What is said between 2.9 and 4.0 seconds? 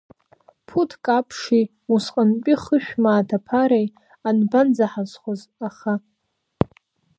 мааҭ аԥареи